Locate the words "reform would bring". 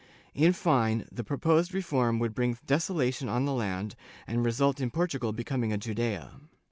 1.75-2.57